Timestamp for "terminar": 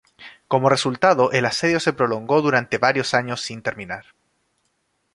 3.61-4.03